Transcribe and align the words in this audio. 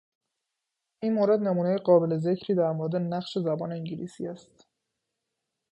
این 0.99 1.13
مورد 1.13 1.39
نمونه 1.39 1.77
قابل 1.77 2.17
ذکری 2.17 2.55
در 2.55 2.71
مورد 2.71 2.95
نقش 2.95 3.37
زبان 3.37 3.71
انگلیسی 3.71 4.27
است. 4.27 4.67